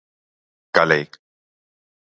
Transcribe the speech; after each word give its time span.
Calei. 0.75 1.09